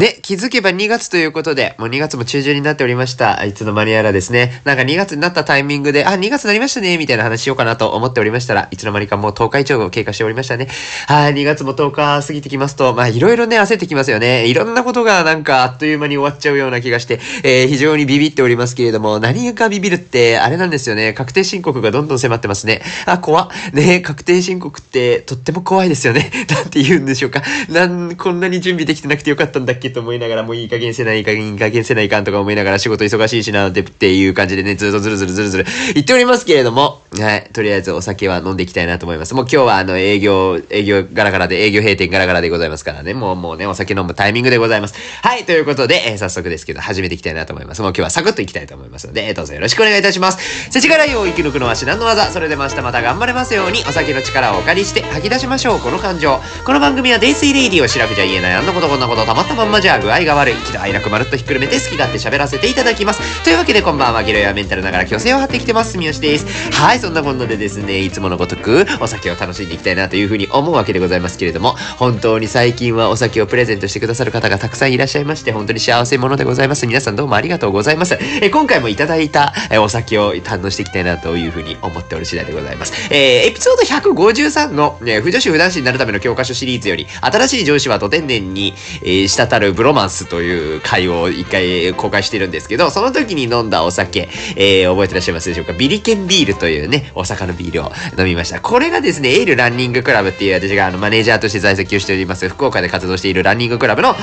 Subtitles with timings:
[0.00, 3.44] ね、気づけば2月ということで、もう2月も中旬になっておりました。
[3.44, 4.62] いつの間にやらですね。
[4.64, 10.68] なんか2月になったタイミングで、あ、2月になりましたね、みたいな話しようかなと思っておりましたら、いつの間にかもう10日以上経過しておりましたね。
[11.06, 14.46] はい、2月も10日過ぎてきますと、まあいろいろね、焦ってきますよね。
[14.46, 21.12] いろんなことがなんかあっという間に終わっちゃうような気がして、えー、非常にビビっておりますけれども、何かビビるって、あれなんですよね。
[21.12, 22.80] 確定申告がどんどん迫ってますね。
[23.04, 23.50] あ、怖。
[23.74, 26.30] ね、確定申告ってとっても怖いですよね。
[26.48, 27.42] なんて言うんでしょうか。
[27.68, 39.34] なん、こんなに準備できてなくてよかったんだっけと思いながら、もういい加減せない、いい加減、いい加減せないかんとか思いながら仕事忙しいしなってっていう感じでね、ずっとずるずるずるずる言っておりますけれども、はい、とりあえずお酒は飲んでいきたいなと思います。
[39.34, 44.94] もう今日はあの営業、営業ガラガラで、営業閉店ガラガラでございますからね、もうもうね、お酒飲むタイミングでございます。
[45.22, 47.82] はい、ということで、えー、早速ですけど、始めていきたいなと思います。
[47.82, 50.70] もう今日はサクッといきたいと思いますので、どうぞよろしくお願いいたします。
[50.70, 52.30] 世知辛いを生き抜くのは至難の技。
[52.30, 56.40] それでも明日また頑張れますように、お酒の力をお借りして吐き出しましょう、この感情。
[56.64, 60.54] この番組はデイスイレイディを白くじゃ言えない、あんなことこんなことたまったまんまじゃあ具合が悪い。
[60.54, 63.44] 一度愛楽まるっとひっくるめて好き勝手喋らせていただきます。
[63.44, 65.92] というわけでこんばんは、ゲロやメンタルながら虚勢を張ってきてます。
[65.92, 66.72] 住吉です。
[66.72, 76.86] はい、そんなこんなでですね、いつものごとくお酒を楽しんでいきたいなというふうに思うわけでございますけれども、本当に最近はお酒をプレゼントしてくださる方がたくさんいらっしゃいまして、本当に幸せ者でございます。
[76.86, 78.18] 皆さんどうもありがとうございます。
[78.42, 82.92] え今回もいただいたえお酒を堪能していきたいなというふうに思っておる次第でございます。
[83.10, 83.82] えー、エピソード
[84.14, 95.72] 153の、ね、不女子不男子になるための教科書シリーズより、新しい上司はと天然に、えー、滴るブロマンスという回を一回公開してるんですけど、その時に飲んだお酒、えー、覚えてらっしゃいますでしょうか？
[95.72, 98.60] ビリケンビールというね、お魚ビールを飲みました。
[98.60, 104.14] これがですね、エールランニングクラブっていう私があのマネージャーとして在籍をしております、福岡で活動しているランニングクラブの、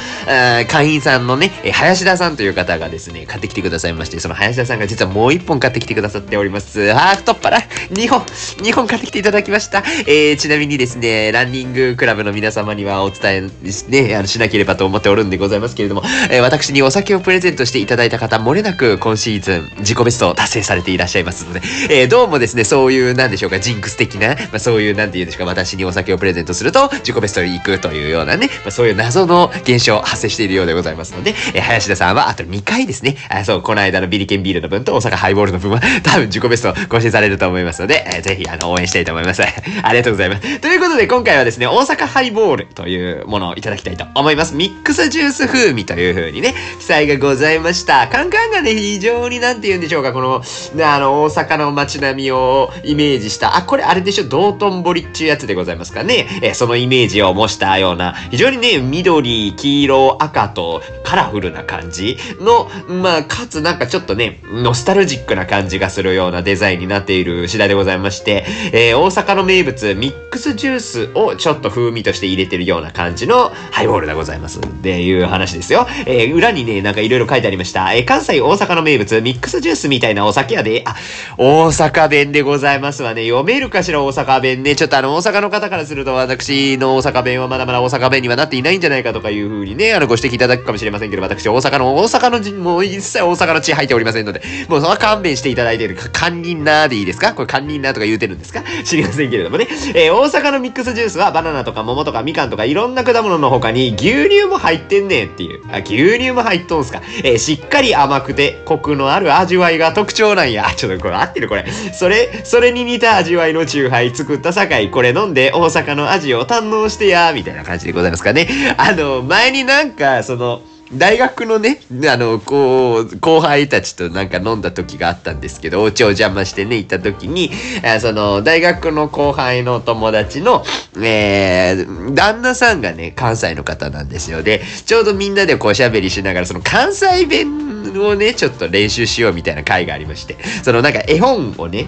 [0.69, 6.91] 会員さんのね、林田さんという方がですね、買ってきてくださいまして、その林田さんが実はもう一本買ってきてくださっております。
[6.94, 9.83] あー、太っ腹 !2 本 !2 本買ってきていただきました。
[10.05, 39.41] えー、ちなみにですね、ランニングクラブの皆様にはお伝え,、ね、あのしなければと思っておるんでございますけれども、えー、私にお酒をプレゼントしていただいた方、漏れなく今シーズン自己ベストを達成されていらっしゃいますので、えー、どうもですね、そういう、なんでしょうか、ジンクス的な、まあ、そういう、なんて言うんでしょうか、私にお酒をプレゼントすると、自己ベストに行くというようなね、まあ、そういう謎の現象発生しているようでございますので、えー、林田さんはあと2回ですね、あそう、この間のビリケンビールの分と大阪ハイボールの分は、多分自己ベスト更新されると思いますので、えー、ぜひ、あの、応援したいと思います。
[39.84, 40.59] ありがとうございます。
[40.59, 44.56] ということで、今回はですね、大阪ハイボールというものをいただきたいと思います。
[44.56, 48.07] ミックスジュース風味という風にね、記載がございました。
[48.07, 50.44] カンカンがね、非常になんて言うんでしょうか、この、
[50.85, 56.27] あの、大阪の街並みをイメージした、あ、これあれでしょ、道頓堀っていうやつでございますかね。
[56.44, 74.59] え、そのイメージを模したような、非常にね、緑、黄色、赤とカラフルな感じの、まあ、かつなんかちょっとね、ノスタルジックな感じがするようなデザインになっている次第でございまして、えー、大阪の名物、ミックスジュースをちょっと風味として入れてるような感じのハイボールでございます。
[74.59, 75.88] っていう話ですよ。
[76.06, 77.94] えー、裏にね、なんかいろいろ書いてありました。
[77.94, 80.95] えー、関西大阪の名物、ミックスジュースみたいなお酒屋で、あ、
[81.38, 83.23] 大阪弁でございますわね。
[83.23, 84.75] 読めるかしら大阪弁ね。
[84.75, 97.34] ちょっとあの、大阪の方からすると私の大阪弁はまだまだ大阪弁にはなっていないんじゃないかとかいうふうにね、あの、ご指摘いただくかもしれませんけど、私大阪の、大阪の、もう一切大阪の血入っておりませんので、もうその勘弁していただいている、堪忍なでいいですか？
[97.34, 98.63] これ堪忍なとか言うてるんですか？
[98.84, 99.68] 知りませんけれどもね。
[99.95, 105.62] えー、大阪のミックスジュースはバナナとか桃とかみかんとかいろんな果物の他に牛乳も入っててんねんっていう。
[105.72, 107.02] あ、牛乳も入っとんすか。
[107.24, 110.66] えー、しっかり甘くてコクのある味わいが特徴なんや。
[110.75, 111.66] ちょっとこれ合ってるこれ。
[111.94, 118.47] それ、それに似た味わいのチューハイ作った酒井、これ飲んで大阪の味を堪能してや、みたいな感じでございますかね。
[118.78, 120.62] あの、前になんか、その、
[120.94, 127.52] 大学のね、あの、こう、後輩たちとなんか飲んだ時があったんですけど、お家を邪魔してね、行った時に、
[127.84, 130.64] あその、大学の後輩の友達の、
[130.96, 134.44] えー、旦那さんがね、関西の方なんですよ。
[134.44, 141.88] で、ちょうどみんなでこう喋りしながら、その関西弁をね、ちょっと練習しようみたいな会がありまして、そのなんか絵本をね、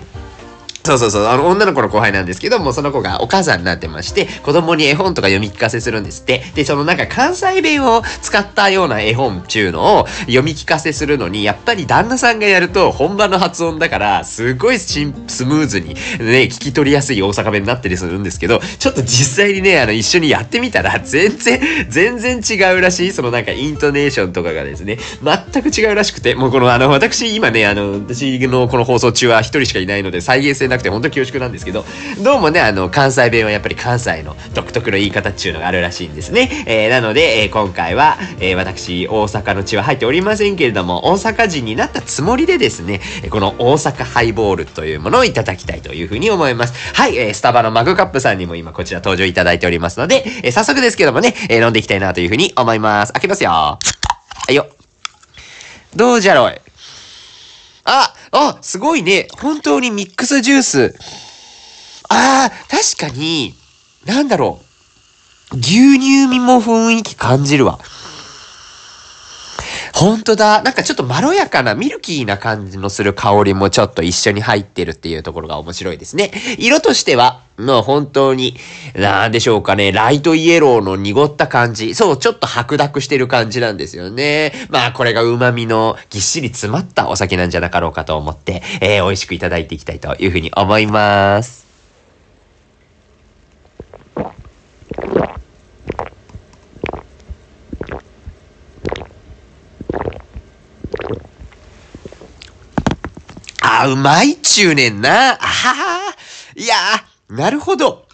[0.84, 6.42] そうそうそう、あの、女の子の後輩なんですけども、その子がお母さんになってまして、子供に絵本とか読み聞かせするんですって。
[6.56, 21.60] で、そのなんか関西弁を使ったような絵本っていうのを読み聞かせするのに、やっぱり旦那さんがやると本場の発音だから、すごいスムーズにね、聞き取りやすい大阪弁になったりするんですけど、ちょっと実際にね、あの、一緒にやってみたら、全然、
[21.90, 23.12] 全然違うらしい。
[23.12, 24.98] そのなんかイントネーションとかがですね、
[25.52, 31.86] 全く違うらしくて、もうこのあの、私今ね、あの、私のこの放送中は一人しかいないので、再現性なくて本当恐縮なんですけど、
[32.22, 36.64] どうもね、あの、関西弁はやっぱり関西の独特の言い方っていうのがあるらしいんですね。
[36.66, 46.74] えー、なので、えー、今回は、えー、私、大阪の血は入っておりませんけれども、大阪人になったつもりでですね、この大阪ハイボールというものをいただきたいというふうに思います。
[46.94, 53.14] はい、えー、スタバのマグカップさんにも今こちら登場いただいておりますので、えー、早速ですけどもね、えー、飲んでいきたいなというふうに思います。
[53.14, 53.52] 開けますよ。
[53.52, 53.80] は
[54.50, 54.68] いよ。
[55.96, 56.69] どうじゃろい。
[57.92, 59.28] あ、あ、すごいね。
[59.42, 60.96] 本当にミックスジュース。
[62.08, 63.56] ああ、確かに、
[64.06, 64.62] なんだろ
[65.52, 65.58] う。
[65.58, 67.80] 牛乳味も雰囲気感じるわ。
[69.94, 70.62] ほんとだ。
[70.64, 76.32] なんかちょっとまろやかなミルキーな感じのする香りもちょっと一緒に入ってるっていうところが面白いですね。
[76.58, 78.56] 色としては、もう本当に、
[78.96, 81.96] なんでしょうかね、ライトイエローの濁った感じ。
[81.96, 84.54] そう、ちょっと白濁してる感じなんですよね。
[84.70, 91.68] まあこれが旨味のぎっしり詰まったお酒なんじゃなかろうかと思って、えー、美味しくいただいていきたいというふうに思います。
[103.62, 105.34] あ、うまいっちゅうねんな。
[105.34, 106.16] あはは。
[106.56, 106.76] いや
[107.30, 108.06] なるほど。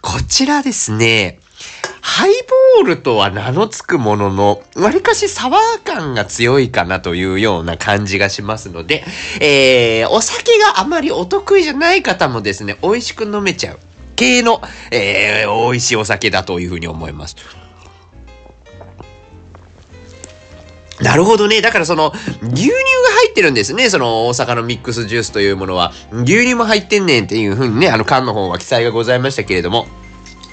[0.00, 1.40] こちらですね、
[2.00, 2.30] ハイ
[2.76, 9.04] ボールとは名の付くものの、わりかしサワー感が強いかなというような感じがしますので、
[9.40, 13.78] えー、お酒があまりお得意じゃない方もですね、美味しく飲めちゃう
[14.16, 14.60] 系の、
[14.90, 17.36] えー、美味しいお酒だというふうに思います。
[21.02, 21.60] なるほどね。
[21.60, 22.12] だからその、
[22.42, 22.74] 牛乳が
[23.20, 23.90] 入ってるんですね。
[23.90, 25.92] その、大阪のミックスジュースというものは。
[26.12, 29.86] 牛乳も入ってんねんっていう風にね、あの缶の方は記載がございましたけれども。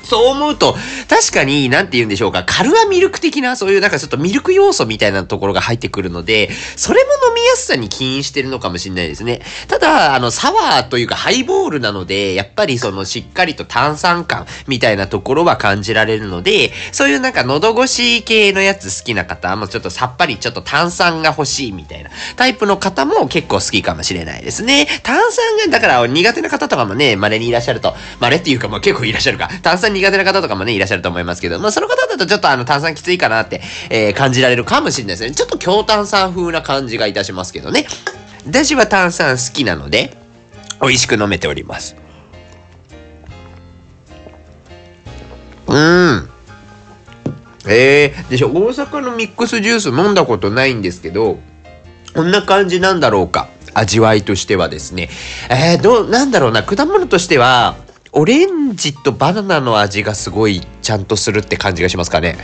[0.10, 0.76] そう思うと、
[1.08, 9.42] 確かに、なんて言うんでしょうか、カルアミルク的な、そういうなんかちょっとミルク要素みたいなところが入ってくるので、それも飲みやすさに起因してるのかもしれないですね。
[9.68, 24.88] ただ、あの、サワーというかハイボールなので、やっぱりそのしっかりと炭酸感みたいなところは感じられるので、そういうなんか喉越し系のやつ好きな方、もうちょっとさっぱりちょっと炭酸が欲しいみたいなタイプの方も結構好きかもしれないですね。
[25.04, 35.32] 炭酸が、だから苦手な方とかもね、稀にいらっしゃると、稀っていうかもう結構いらっしゃるか、炭酸苦手な方とかもね、いらっしゃると思いますけど、まあその方だとちょっとあの炭酸きついかなって、えー、感じられるかもしれないですね。
[35.36, 37.86] ちょっと強炭酸風な感じがいたしますけどね。
[38.46, 40.18] 私は炭酸好きなので、
[40.82, 41.96] 美味しく飲めております。
[45.68, 46.30] うん。
[47.68, 51.38] えー、でしょ、大阪のミックスジュース飲んだことないんですけど、
[52.16, 53.50] こんな感じなんだろうか。
[53.76, 55.10] 味わいとしてはですね。
[55.50, 57.76] えー、どう、なんだろうな、果物としては、
[58.20, 62.38] オレンジとバナナの味がすごいちゃんとするって感じがしますかね。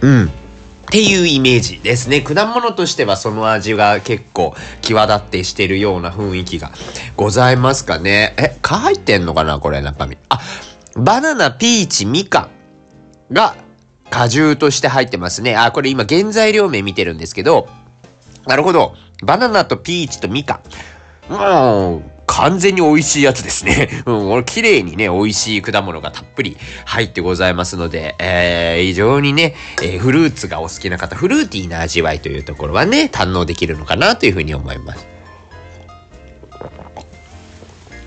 [0.00, 0.24] うん。
[0.24, 0.28] っ
[0.86, 2.22] ていうイメージですね。
[2.22, 6.70] 果物としてはその味が結構際立ってしてるような雰囲気が
[7.14, 8.34] ございますかね。
[8.38, 10.16] え、蚊入ってんのかなこれ中身。
[10.30, 10.40] あ、
[10.96, 12.48] バナナ、ピーチ、みか
[13.30, 13.56] んが
[14.08, 15.54] 果汁として入ってますね。
[15.54, 17.68] あ、これ今原材料名見てるんですけど、
[18.46, 18.94] なるほど。
[19.22, 20.62] バナナとピーチとみか
[21.28, 21.32] ん。
[21.32, 23.88] もう、完全に美味しいやつですね。
[24.06, 35.11] うん、これ綺麗にね、美味しい果物がたっぷり入ってございますので、えー、非常にね、えー、フルーツがお好きな方、フルーティーな味わいというところはね、堪能できるのかなというふうに思います。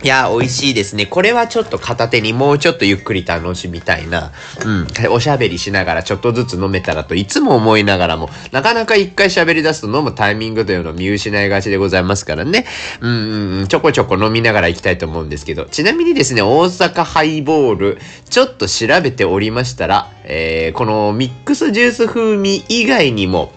[0.05, 1.07] いや、美味しいですね。
[1.07, 4.31] これはちょっと片手にもうちょっとゆっくり楽しみたいな。
[4.63, 5.11] うん。
[5.11, 12.67] おしゃべりしながらちょっとずつ飲めたらといつも思いながらも、なかなか一回喋り出すと飲むタイミングというのを見失いがちでございますからね。
[13.01, 17.97] うん、ちょこちょこ飲みながら行きたいと思うんですけど、ちなみにですね、大阪ハイボール、
[18.29, 23.53] ちょっと調べておりましたら、えー、このミックスジュース風味以外にも、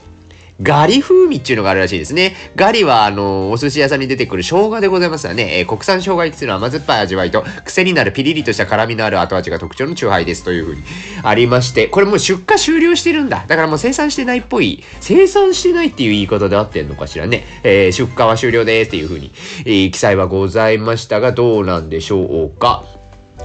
[0.61, 2.35] ガリ風味っていうのがあるらしいですね。
[2.57, 5.61] ガリは、あの、お寿司屋さんに出てくる生姜でございますよね。
[5.61, 10.83] えー、国産生姜焼きする甘酸っぱい味わいと、癖になるピリリとした辛みのある後味が特徴のチューハイですというふうに
[11.23, 13.45] ありまして、これもう出荷終了してるんだ。
[13.47, 14.83] だからもう生産してないっぽい。
[15.01, 17.45] 生産してないっていう言い方で合ってんのかしらね。
[17.63, 19.31] えー、出荷は終了ですっていうふうに、
[19.65, 22.85] えー、記載はございましたが、どうなんでしょうか。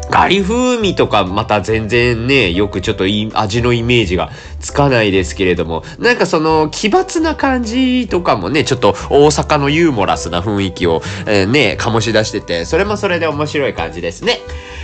[0.10, 14.40] ガリ風味とかまた全然ね、よくちょっと味のイメージがつかないですけれども、なんかその奇抜な感じとかもね、ちょっと大阪のユーモラスな雰囲気を、えー、ね、醸し出してて、それもそれで面白い感じですね。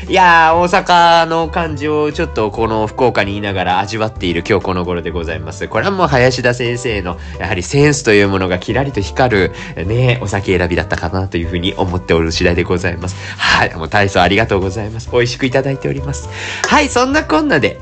[0.07, 5.67] いやー、大阪の感じをちょっとこの福岡にいながら味わっている今日この頃でございます。
[5.67, 9.51] これはもう林田先生のやはりセンスというものがキラリと光る
[9.85, 13.15] ね、お酒選びだったかなというふうに思っておる次第でございます。
[13.37, 15.09] はい、もう体操ありがとうございます。
[15.19, 16.29] 美味しくいただいております。
[16.67, 17.79] はい、そんなこんなで、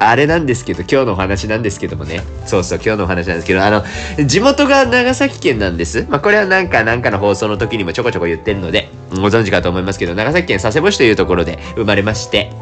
[0.00, 2.22] あれなんですけど、今日のお話なんですけどもね。
[2.46, 3.84] そうそう、今日のお話なんですけど、あの、
[4.24, 6.06] 地元が長崎県なんです。
[6.08, 12.52] まあ、これはなんか、なんかの放送の時にもちょこちょこ言ってるので、ご存知かと思いますけど、長崎県佐世保市というところで生まれまして、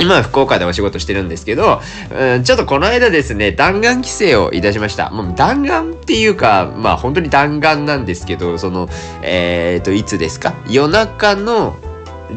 [0.00, 1.80] 今は福岡でお仕事してるんですけど、
[2.10, 5.10] うん、ちょっとこの間ですね、弾丸規制をいたしました。
[5.10, 8.88] もう弾丸っていうか、まあ本当に弾丸なんですけど、その、
[9.22, 10.54] えっ、ー、と、いつですか？
[10.68, 11.76] 夜中の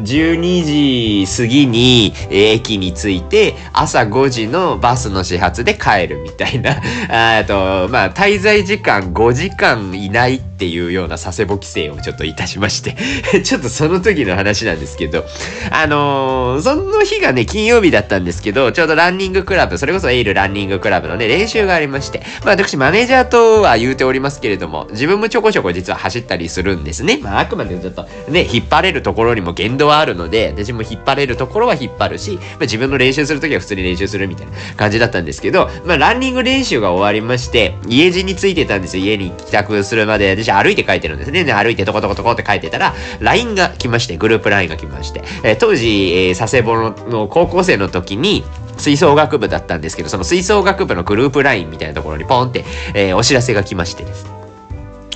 [0.02, 6.76] 12時過ぎに駅に着いて朝5時のバスの始発で帰るみたいな。
[7.38, 12.96] あとまあ滞在時間5時間いないっていうような佐世保規制をちょっといたしまして
[13.44, 15.24] ちょっとその時の話なんですけど
[15.70, 39.04] あのー、その日がね金曜日だったんですけどちょうどランニングクラブそれこそエイルランニングクラブのね練習がありましてまあ私マネージャーとは言うておりますけれども自分もちょこちょこ実は走ったりするんですねまああくまでちょっとね引っ張れるところにも限度はあるので、私も引っ張れるところは引っ張るし、まあ、自分の練習するときは普通に練習するみたいな感じだったんですけど、まあ、ランニング練習が終わりまして、家路についてたんですよ。
[39.04, 41.44] 家に帰宅するまで、私歩いて帰ってるんですね。
[41.44, 48.44] で、歩いてトコトコトコって書いてたら、LINE が来まして、グループ LINE が来まして、えー、当時、えー、佐世保の高校生の時に、
[48.78, 52.64] 吹奏楽部だったんですけど、その吹奏楽部のグループ LINE みたいなところにポンって、
[52.94, 54.37] えー、お知らせが来ましてですね。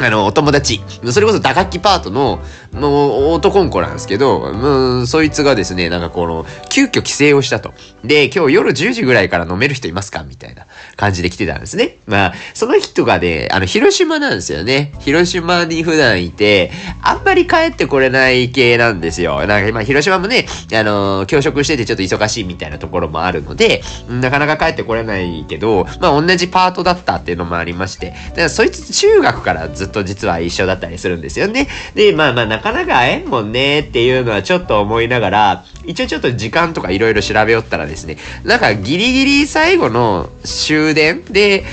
[0.01, 0.81] あの、お友達、
[1.11, 2.41] それこそ打楽器パートの、
[2.73, 7.75] もう男ん子なんですけど、うん、そいつがですね、なんかこの、急遽帰省をしたと。
[8.03, 11.99] で、今日夜10時ぐらいから飲める人いますかみたいな感じで来てたんですね。
[12.07, 14.95] まあ、その人がね、あの、広島なんですよね。
[15.01, 16.73] 広島に普段いて、
[17.03, 19.47] あんまり帰ってこれない系なんですよ。
[19.47, 31.67] なんか今、広島もね、あの、教職しててちょっと忙しいみたいなところもあるので、なかなか帰ってこれないけど、まあ、同じパートだったっていうのもありまして、だからそいつ中学からずずっと実は一緒だったりするんですよね。
[31.95, 41.65] で、まあまあ、なかなか会えんもんねっていうのはちょっと思いながら、一応ちょっと時間とかいろいろ調べよったらですね、なんかギリギリ最後の終電で、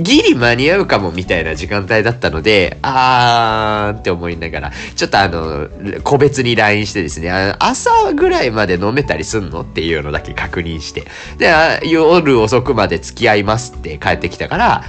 [0.00, 5.68] ギリ間に合うかもみたいな時間帯だったので、あーって思いながら、ちょっとあの、
[6.02, 7.30] 個別に LINE してですね、
[7.60, 11.04] 朝ぐらいまで飲めたりすんのっていうのだけ確認して、
[11.38, 11.52] で、
[11.84, 14.84] 夜遅くまで付き合いますって帰ってきたから、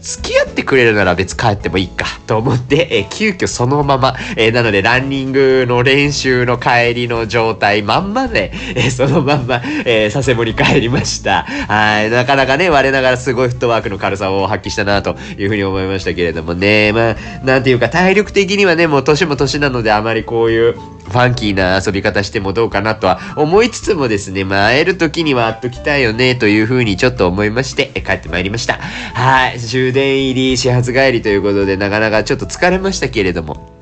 [0.00, 11.42] 付き合ってくれるなら別帰ってもいいかと思って、えー、急遽そのまま、えー、なのでランニングの練習の帰りの状態まんまで、えー、そのまんま、えー、佐世保に帰りました。
[11.42, 20.72] はい、なかなかね、我ながらすごいフットワークの軽さを発揮したなというふうに思いましたけれどもね、まあ、なんていうか体力的にはね、もう年も年なのであまりこういう
[21.04, 28.74] ファンキーな遊び方してもどうかなとは思いつつもですね、まあ会える時には会っときたいよねというふうにちょっと思いまして、帰ってまいりました。
[28.74, 33.74] はい、終電入り始発帰りということでなかなかちょっと疲れましたけれども、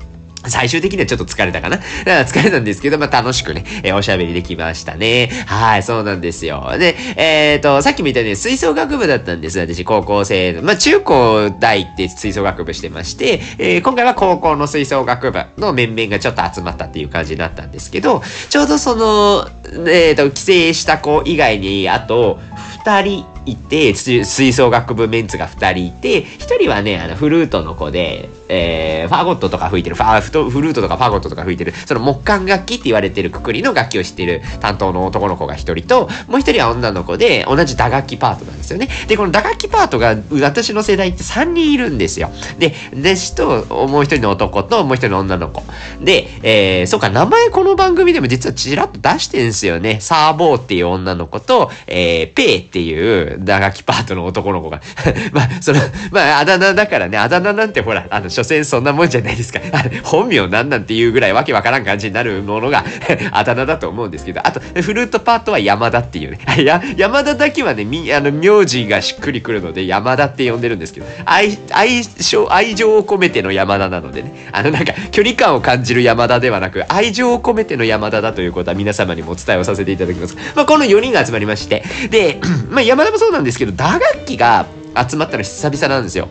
[0.49, 5.29] 最終的にはちょっと疲れたかなだから疲れたんですけど、まあ、楽しくね、えー、おしゃべりできましたね。
[5.47, 6.69] はい、そうなんですよ。
[6.77, 9.59] で、えっ、ー、と、さっきも言ったように吹奏楽部だったんです。
[9.59, 10.61] 私、高校生の。
[10.61, 19.47] まあ、中高大って吹奏楽部してまして、えー、今回は高校の吹奏楽部の面々がちょっと集まったっていう感じになったんですけど、ちょうどその、
[19.87, 22.39] えっ、と、帰省した子以外に、あと、
[22.83, 38.89] 二人いて、吹奏楽部メンツが二人いて、一人はね、あの、フルートの子で、えー、ファゴットとか吹いてる、ファフフルートとかファゴットとか吹いてる、その木管楽器って言われてるくくりの楽器を知ってる担当の男の子が一人と、もう一人は女の子で、同じ打楽器パートなんですよね。
[39.07, 42.29] で、この打楽器パートが、私の世代って3人いるんですよ。
[42.59, 45.63] で、弟子と、もう一人の男と、もう一人の女の子。
[46.01, 49.99] で、えー、そうか、名前この番組でも実はちらっと出してんすよね。
[49.99, 54.81] サーボーっていう女の子と、えー、ペイっていう打楽器パートの男の子が。
[55.31, 55.79] まあ、その、
[56.11, 59.59] まあ、あだ名だからね、あだ名なんてほら、あの、所詮そんなもんじゃないですか。
[60.03, 62.83] 本名なんなんていうぐらいわけわからん感じになるものが
[63.31, 66.39] あだ名だと思うんですけど、あと、フルートパートは山田っていうね。
[66.63, 74.49] や、山田だけはね、み、あの、名字がしっくりくるので、山田って呼んでるんですけど、愛、愛情、愛情を込めての山田なのでね。
[74.51, 80.35] あの、なんか、距離感を感じる山田ではなく、愛情を込めての山田だということは皆様にもお伝えをさせていただきます。
[80.55, 84.65] まあ、この4人が集まりまして、で、 まあ、山田もそうなんですけど、打楽器が
[85.09, 86.27] 集まったの久々なんですよ。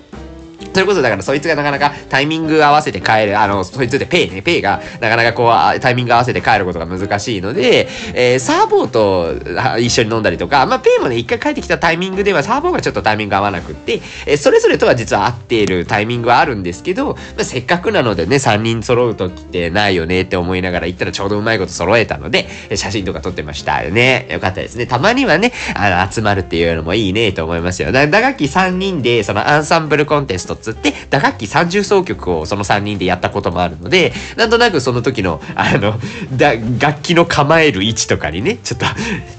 [0.73, 24.29] それこそだからそいつがなかなかタイミング合わせて帰る、あの、そいつでペイね、ペイがなかなかこうタイミング合わせて帰ることが難しいので、えー、サーボーと一緒に飲んだりとか、まあペイもね、一回帰ってきたタイミングではサーボーがちょっとタイミング合わなくって、えー、それぞれとは実は合っているタイミングはあるんですけど、まあ、せっかくなのでね、3人揃う時ってないよねって思いながら行ったらちょうどうまいこと揃えたので、写真とか撮ってましたよね。
[24.31, 24.87] よかったですね。
[24.87, 27.93] たまにはね、あの、集まるっていうのもいいねと思いますよ。
[27.93, 35.99] だ打楽器3人で、そのアンサンブルコンテスト卒って打楽器30奏曲をその3人でやったこともあるのでなんとなくその時のあの
[36.37, 38.87] だ楽器の構える位置とかにねちょっと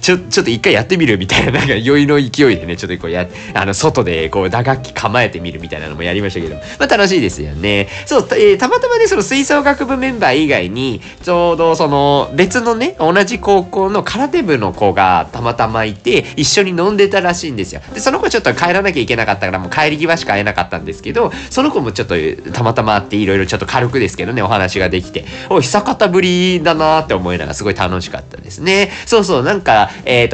[0.02, 7.88] ちょちょっと一回やってみるみたいななんか酔いの勢いでねちょっとこうやあの外でこう打楽器構えてみるみたいなのもやりましたけどまあ楽しいですよね。
[8.06, 17.82] そうた,、えー、たまたまねその吹奏楽部メンバー以外にちょうどその別のね同じ高校の空手部の子がたまたまいて一緒に飲んでたらしいんですよ。
[17.94, 22.16] でその子ちょっと帰らなきゃいけなかったからもう帰り際しか会えなかったんですけどその子もちょっと
[22.52, 25.26] たまたま会っていろいろちょっと軽くですけどねお話ができて。
[25.50, 28.92] お久方ぶりだなって思いながらすごい楽しかったですね。
[29.06, 30.32] そうそうなんかえっ、ー、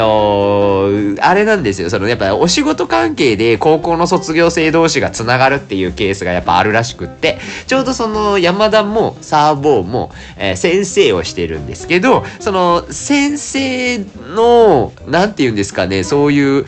[1.18, 1.90] とあれなんですよ。
[1.90, 7.40] そのやっぱお仕事関係で高校の卒業生同士がつながるっていうケースがやっぱあるらしくって。
[7.68, 14.00] ちょうどその山田もサーボーも、えー、先生をしてるんですけどその先生
[14.36, 16.66] の何て言うんですかねそういう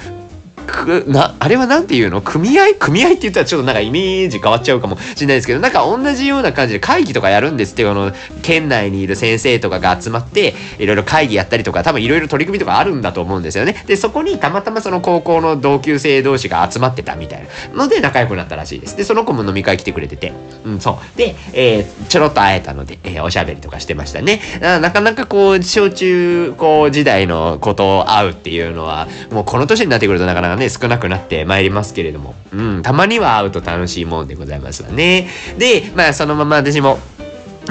[0.66, 2.22] くなあれは何て言うの？
[2.22, 2.74] 組合？
[2.76, 13.84] 組合って言ったらちょっとなんかイメージ変わっちゃうかもしれないですけどなんか同じような感じで会議とかやるんですってこの県内にいる先生とかが集まっていろいろ会議やったりとか多分いろいろ取り組みとかあるんだと思うんですよね。
[13.88, 18.98] でそこにたまたまその高校の同級生同士が集まってたみたいなので仲良くなったらしいです。
[18.98, 20.34] でその子も飲み会来てくれてて。
[20.66, 21.18] うんそう。
[21.18, 24.42] で、えー、ちょろっと会えたので、えー、おしゃべりとかしてましたね。
[24.62, 35.28] なかなかこう小中高時代のことを会うっていうのはもうこの年になってくるとなかなかがね少なくなってまいりますけれども、うん、たまには会うと楽しいもんでございますわね。
[35.58, 37.00] で、まあそのまま私も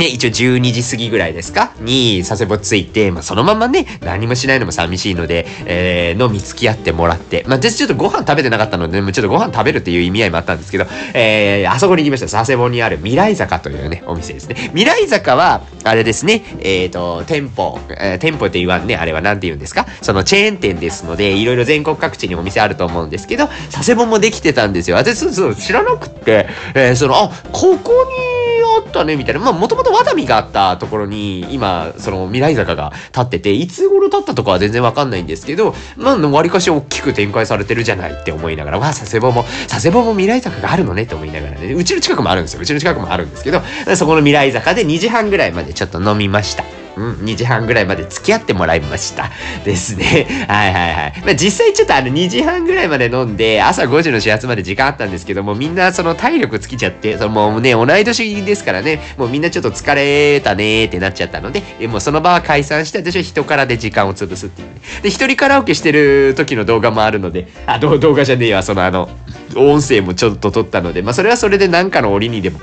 [0.00, 1.72] ね、一応12時過ぎぐらいですか？
[1.80, 12.26] に佐世保着いて、まあ、そのままね、何もしないのも寂しいので、えー、飲み付き合ってもらって、まあ、私ちょっとご飯食べてなかったので、ちょっとご飯食べるっていう意味合いもあったんですけど、えー、あそこに行きました。
[12.26, 14.54] 佐世保にある未来坂というね、お店ですね。
[14.74, 19.86] 未来坂は、あれですね、えっ、ー、と、店舗、えー、店舗って言わんね、あれは何て言うんですか？
[20.00, 24.96] そのチェーン店ですので、いろいろ全国各地にお店あると思うんですけど、佐世保もできてたんですよ。
[24.96, 27.92] 私、そうそう、知らなくって、えー、その、あ、ここ
[28.34, 28.39] に、
[28.80, 29.40] ったねみたいな。
[29.40, 41.72] まあもともとワタミがあったところに今その未来坂が立ってていつ頃立ったとかは全然わかんないんですけどまあわりかし大きく展開されてるじゃないって思いながらわあ佐世保も佐世保も未来坂があるのねって思いながらね。
[41.72, 42.60] うちの近くもあるんですよ。
[42.60, 43.62] うちの近くもあるんですけど
[43.96, 46.79] そこの未来坂で2時半ぐらいまでちょっと飲みました。
[47.00, 49.30] うん、2時半ぐらいまで付き合ってもらいました。
[49.64, 50.26] ですね。
[50.46, 51.22] はいはいはい。
[51.24, 64.74] まあ、実際ちょっとあの2時半ぐらいまで飲んで、朝5時の始発まで時間あったんですけども、みんなその体力尽きちゃって、そのもうね、同い年ですからね、もうみんなちょっと疲れたねーってなっちゃったので、もうその場は解散して、私は人からで時間を潰すっていうね。
[65.02, 69.08] で、一人カラオケしてる時の動画もあるので、あ、動画じゃねえわ、そのあの、
[69.56, 72.60] 音声もちょっと撮ったので、まあそれはそれで何かの折にでも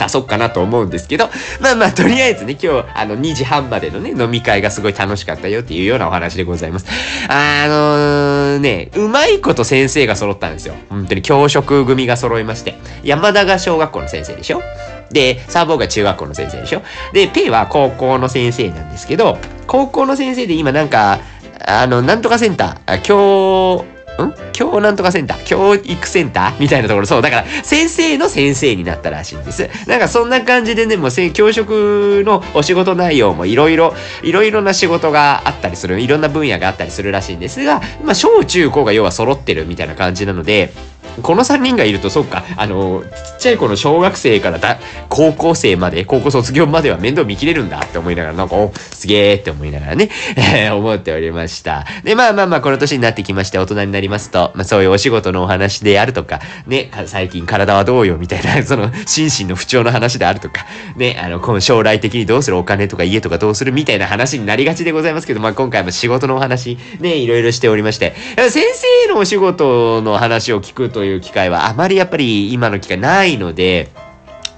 [0.00, 1.28] 出そうかなと思うんですけど、
[1.60, 6.86] まあまあ、とりあえずね、今日、あの、2時半までのね、飲み会がすごい楽しかったよっていうようなお話でございます。
[7.28, 10.74] あのー、ね、うまいこと先生が揃ったんですよ。
[10.88, 12.76] 本当に教職組が揃いまして。
[13.02, 14.62] 山田が小学校の先生でしょ？
[15.10, 16.82] で、サーボーが中学校の先生でしょ？
[17.12, 21.20] で、ペイは高校の先生なんですけど、高校の先生で今なんか、
[21.66, 24.34] あの、なんとかセンター、今日、ん？
[24.52, 25.44] 教なんとかセンター？
[25.44, 26.60] 教育センター？
[26.60, 29.68] みたいなところ、そう、だから、先生の先生になったらしいんです。
[29.86, 40.72] なんかそんな感じでね、もう教職のお仕事内容もいろいろ、いろいろな仕事があったりする、いろんな分野があったりするらしいんですが、まあ、小中高が要は揃ってるみたいな感じなので、
[41.22, 51.84] この3人がいると、そっか、あの、ちっちゃい子の小学生からだ高校生まで、高校卒業までは面倒見切れるんだって思いながら、なんか、お、すげーって思いながらね、えー、思っておりました。
[52.04, 62.56] で、まあまあまあ、この年になってきまして、大人になりますと、まあそういうお仕事のお話であるとか、ね、最近体はどうよみたいな、 その、心身の不調の話であるとか、ね、あの、この将来的にどうする？
[62.56, 63.72] お金とか家とかどうする？
[63.72, 68.62] みたいな話になりがちでございますけど、まあ今回も仕事のお話、ね、いろいろしておりまして、先
[69.06, 73.88] 生のお仕事の話を聞くという機会はあまりやっぱり今の機会ないので、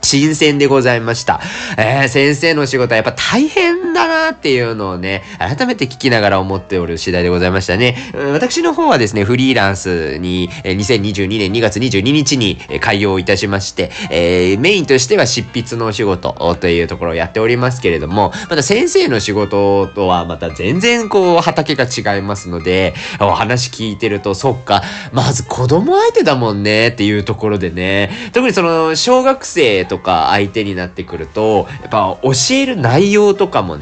[0.03, 1.41] 新鮮でございました。
[1.79, 3.82] えー、先生の仕事はやっぱ大変？
[3.93, 7.97] だなっていうのをね、改めて聞きながら思っておる次第でございましたね。
[8.33, 33.82] 私の方はですね、フリーランスに2022年2月22日に開業いたしまして、えー、メインとしては執筆のお仕事というところをやっておりますけれども、また先生の仕事とはまた全然こう畑が違いますので、お話聞いてると、そっか、まず子供相手だもんねっていうところでね、特にその小学生とか相手になってくると、やっぱ教える内容とかもね、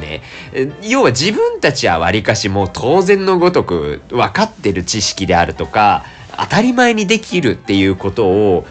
[0.81, 6.05] 要は自分たちはわりかしもう当然のごとく分かってる知識であるとか、
[6.37, 8.65] 当たり前にできるっていうことを、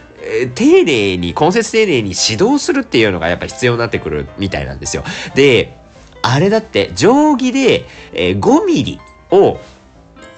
[0.54, 5.02] 丁寧に、根節丁寧に指導するっていうのがやっぱ必要になってくるみたいなんですよ。
[5.34, 5.76] で、
[6.22, 9.58] あれだって定規で、5ミリを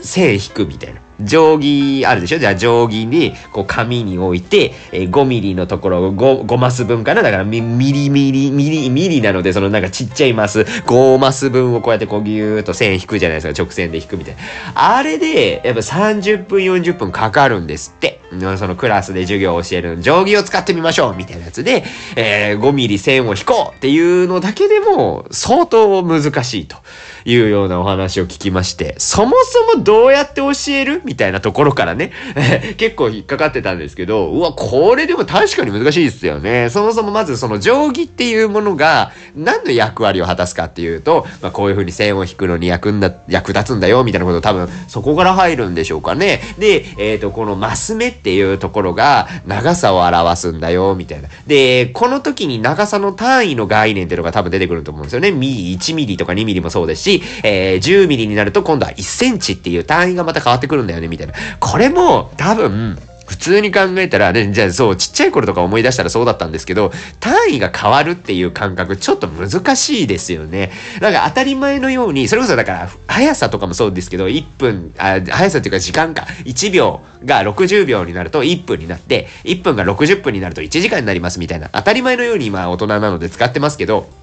[0.01, 1.02] 線引くみたいな。
[1.25, 2.39] 定規あるでしょ？
[2.39, 7.23] じゃあ定規に、こう紙に置いて、えー、5ミリのところ 5, 5マス分かな？
[7.23, 13.63] だからミリミリ、ミリ、ミリなので、そのなんかちっちゃいマス、5マス分をこうやってこうギューっと線引くじゃないですか。
[13.63, 14.41] 直線で引くみたいな。
[14.75, 18.22] あれで、やっぱ30分、40分かかるんですって。
[18.57, 21.85] そのクラスで授業を教える定規を使ってみましょうみたいなやつで、
[22.17, 26.77] えー、5ミリ線を引こうっていうのだけでも相当難しいと。
[27.25, 32.13] いうようなお話を聞きまして、そもそもどうやって教えるみたいなところからね、
[32.79, 36.69] 結構引っかかってたんですけど、うわ、これでも確かに難しいですよね。
[36.71, 46.41] そもそもまずその定規っていうものが何の役割を果たすかっていうと、まあ、こういう風に線を引くのに役んだ、役立つんだよ、みたいなこと多分そこから入るんでしょうかね。
[46.59, 51.29] で、えっ、ー、と、このマス目ってっていうところが長さを表すんだよ、みたいな。
[51.47, 55.31] で、この時に長さの単位の概念っていうのが多分出てくると思うんですよね。
[55.31, 61.35] ミ、1ミリとか2ミリもそうですし、し、えー、10ミリになると今度は1センチっていう単位がまた変わってくるんだよね、みたいな。
[61.59, 62.99] これも多分、
[63.33, 70.71] 普通に考えたら、ね、じゃあそう、ちっちゃい頃とか思い出したらそうだったんですけど、単位が変わるっていう感覚、ちょっと難しいですよね。
[71.01, 84.22] なんか当たり前のように、それこそだから、速さとかもそうですけど、1分、あ速さっていうか時間か、1秒が60秒になると1分になって、1分が60分になると1時間になりますみたいな、当たり前のように今大人なので使ってますけど、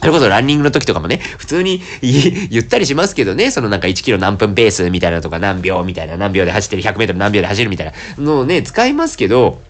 [0.00, 9.60] それこそランニングの時とかもね、普通に言 ったりしますけどね、そのなんか1キロ何分ペースみたいなとか何秒みたいな、何秒で走ってる、100メートル何秒で走るみたいなのをね、使いますけど、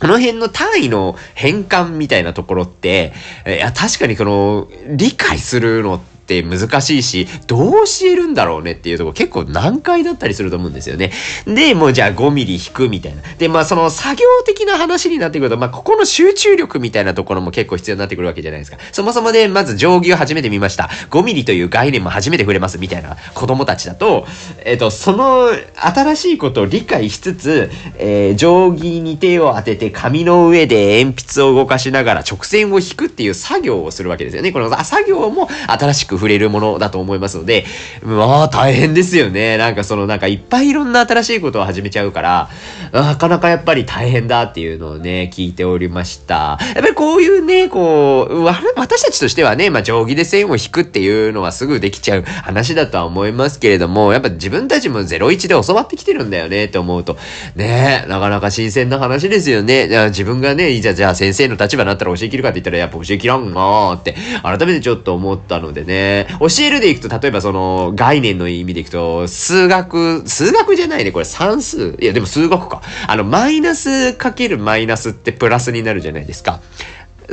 [0.00, 3.12] この辺の単位の変換みたいなところって、
[3.46, 11.10] いや、確かにこの、理解するのって、って難しいし、どう教えるんだろうねっていうとこ結構難解だったりすると思うんですよね。
[11.46, 13.22] で、もうじゃあ5ミリ引くみたいな。
[13.38, 18.76] で、まあその作業的な話になってくると、まあここの集中力みたいなところも結構必要になってくるわけじゃないですか。
[18.92, 20.90] そもそもで、まず定規を初めて見ました。
[21.10, 24.26] 5ミリという概念も初めて触れますみたいな子供たちだと、
[24.64, 34.52] えっ、と、その新しいことを理解しつつ、えー、定規に手を当てて紙の上で鉛筆を動かしながら直線を引くっていう作業をするわけですよね。
[34.52, 37.64] この作業も新しく触れるものだと思いますので、
[38.02, 39.56] まあ大変ですよね。
[39.56, 42.50] なんかそのなんかいっぱいいろんな新しいことを始めちゃうから、
[42.92, 46.58] なかなかやっぱり大変だっていうのをね、聞いておりました。
[46.74, 57.16] やっぱりこういうね、こう、私たちとしてはね、まあ定規で線を引くっていうのはすぐできちゃう話だとは思いますけれども、やっぱ自分たちも01で教わってきてるんだよねって思うと、
[57.56, 59.88] ねなかなか新鮮な話ですよね。
[60.08, 66.07] 自分がね、いざじゃあ先生の立場になったら教えきるかって言ったらやっぱ教えきらんなーって、改めてちょっと思ったのでね、
[66.40, 71.96] 教えるでいくと、例えばその概念の意味でいくと、数学、数学じゃないね、これ算数。
[72.00, 72.82] いや、でも数学か。
[73.06, 76.60] あの、マイナスかけるマイナスってプラスになるじゃないですか。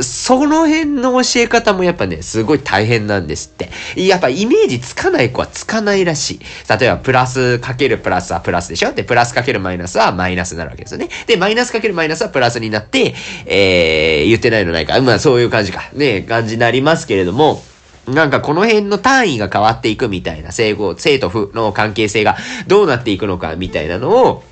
[0.02, 3.70] その辺の教え方もやっぱね、すごい大変なんですって。
[3.96, 6.40] やっぱイメージつかない子はつかないらしい。
[6.70, 8.92] 例えば、プラスかけるプラスはプラスでしょ？
[8.92, 11.08] で、プラスかけるマイナスはマイナスになるわけですよね。
[11.28, 15.00] で、マイナスかけるマイナスはプラスになって、えー、言ってないのないか。
[15.00, 15.90] まあ、そういう感じか。
[15.94, 17.64] ね、感じになりますけれども、
[18.08, 22.38] なんかこの辺の単位が変わっていくみたいな、生後、生と負の関係性が
[22.68, 24.44] どうなっていくのかみたいなのを、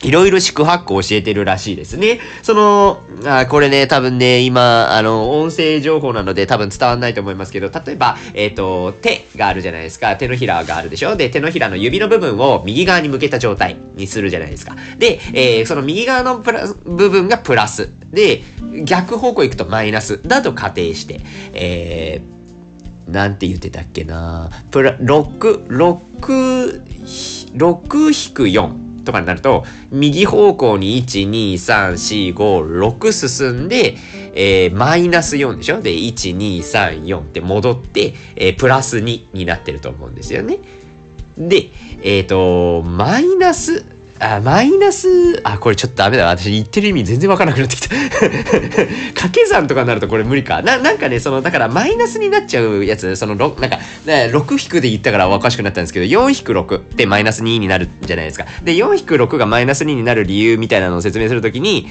[0.00, 2.20] いろいろ宿泊を教えてるらしいですね。
[2.42, 10.14] その、あこれね、多分ね、今、あの、音声情報なので多分伝わんないと思いますけど、例えば、えっ、ー、と、手があるじゃないですか。
[10.16, 11.16] 手のひらがあるでしょ？
[11.16, 14.76] で、手のひらの指の部分を右側に向けた状態にするじゃないですか。
[14.98, 17.90] で、えー、その右側のプラス部分がプラス。
[18.12, 18.42] で、
[18.84, 21.20] 逆方向行くとマイナスだと仮定して、
[21.54, 22.37] えー、
[23.08, 26.84] なんて言ってたっけなプラ、6、6、
[27.54, 33.96] 6-4とかになると、右方向に1、2、3、4、5、6進んで、
[34.34, 35.80] えー、マイナス4でしょ？
[35.80, 40.58] で、1、2、3、4って戻って、えー、プラス2になってると思うんですよね。
[41.38, 41.70] で、
[42.02, 43.84] えっ、ー、と、マイナス、
[44.20, 46.26] あ、マイナス、あ、これちょっとダメだ。
[46.26, 47.94] 私言ってる意味全然わからなくなってきた
[49.14, 50.60] 掛け算とかになるとこれ無理か。
[50.62, 58.46] な、なんかね、その、だからマイナスになっちゃうやつ、その、なんか、6引くで言ったからおかしくなったんですけど、4引く6ってマイナス2になるじゃないですか。
[58.64, 61.88] で、4引く6がマイナス2になる理由みたいなのを説明するときに、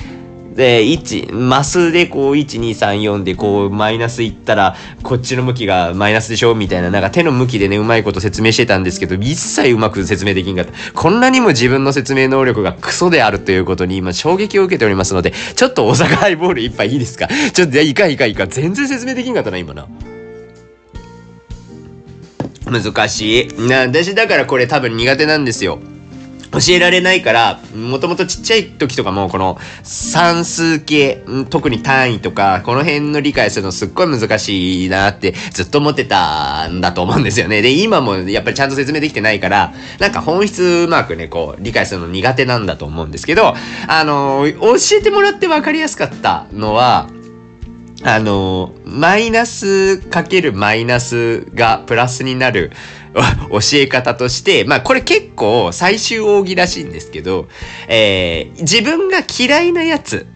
[0.57, 10.73] で、1、マスでこう、1、2、3、4でこう、マイナスいったら、こっちの向きがマイナスでしょみたいな、なんか手の向きでね、うまいこと説明してたんですけど、一切うまく説明できんかった。
[10.93, 17.27] こんなにも自分の説明能力がクソであるということに今衝撃を受けておりますので、ちょっと大阪ハイボール一杯いいですか？
[17.53, 18.47] ちょっと、いかいかいか。
[18.47, 19.87] 全然説明できんかったな、今な。
[22.65, 23.67] 難しい。
[23.67, 25.77] な、私だからこれ多分苦手なんですよ。
[26.51, 37.61] 教えられないから、もともとちっちゃい時とかも、この算数系、特に単位とか、この辺の理解するのすっごい難しいなってずっと思ってたんだと思うんですよね。
[37.61, 43.53] で、今もやっぱりちゃんと説明できてないから、なんか本質うまくね、こう、理解するの苦手なんだと思うんですけど、
[43.87, 47.09] あの、教えてもらって分かりやすかったのは、
[48.03, 52.71] あの、マイナスかけるマイナスがプラスになる
[53.49, 57.47] 教え方として、まあこれ結構最終奥義らしいんですけど、
[57.87, 60.27] えー、自分が嫌いなやつ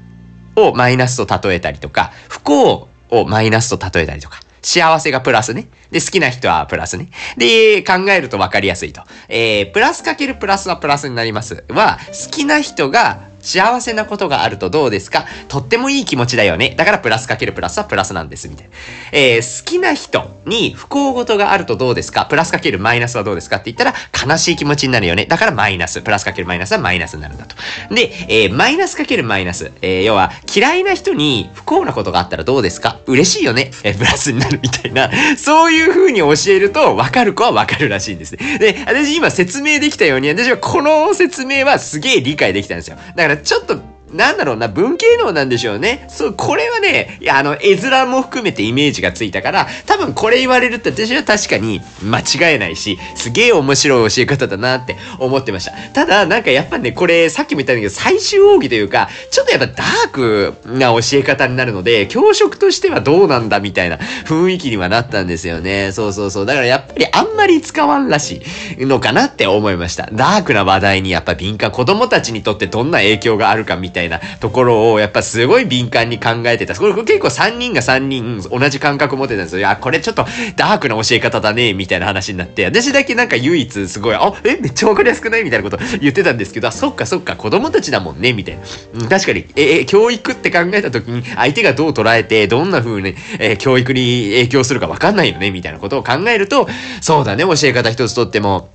[0.56, 5.68] をマイナスと例えたりとか、不幸をマイナスと例えたりとか、幸せがプラスね。
[5.92, 7.10] で、好きな人はプラスね。
[7.38, 9.02] で、考えると分かりやすいと。
[9.28, 11.64] えー、プラスかけるプラスはプラスになります。
[11.70, 15.26] は、好きな人が幸せなことがあるとどうですか？
[15.48, 16.76] とってもいい気持ちだよね。
[16.78, 18.48] だからプラスかけるプラスはプラスなんです。
[18.50, 18.72] みたいな。
[19.12, 22.26] えー、好きな人に不幸事があるとどうですか？
[22.26, 23.58] プラスかけるマイナスはどうですか？
[23.58, 23.94] って言ったら
[24.28, 25.26] 悲しい気持ちになるよね。
[25.26, 26.02] だからマイナス。
[26.02, 27.56] プラスかけるマイナスはマイナスになるんだと。
[27.94, 29.72] で、えー、マイナスかけるマイナス。
[29.82, 33.00] えー、要は嫌いな人に不幸なことがあったらどうですか？
[33.08, 33.72] 嬉しいよね。
[33.84, 35.10] えー、プラスになるみたいな。
[35.38, 38.60] そういう風に教えると分かる子は分かるらしいんですね。
[38.60, 42.98] で、私今説明できたように、私はこの説明はすげえ理解できたんですよ。
[43.16, 43.80] だからちょっと
[44.14, 46.06] なんだろうな、文系能なんでしょうね。
[46.10, 55.72] そう、これはね、あの、絵面も含めてイメージがついたから、多分これ言われるって私は確かに間違えないし、すげえ面白い教え方だなって思ってました。
[55.94, 65.92] ただ、なんかやっぱね、これ、さっきも言ったんだけど、最終奥義というか、ちょっとやっぱダークな教え方になるので、教職としてはどうなんだみたいな雰囲気にはなったんですよね。
[65.92, 66.46] そうそうそう。
[66.46, 68.42] だからやっぱりあんまり使わんらし
[68.78, 70.10] いのかなって思いました。
[70.12, 76.76] ダークな話題にやっぱ敏感、子供たちにとってどんな影響があるかみたいなたいなところをやっぱすごい敏感に考えてた。
[76.76, 79.60] これ結構3人が3人同じ感覚持ってたんですよ。
[79.60, 85.44] いや、これちょっとダークな教え方だね、みたいな話になって、私だけなんか唯一すごい、あ、え、めっちゃわかりやすくない？
[85.44, 88.58] みたいなこと言ってたんですけど、あ、そっかそっか、子供たちだもんね、みたい
[88.94, 89.08] な。
[89.10, 96.68] 確かに、え、教育って考えた時に、相手がどう捉えて、どんな風に、え、教育に影響するかわかんないよね、みたいなことを考えると、
[97.02, 98.70] そうだね、教え方一つとっても、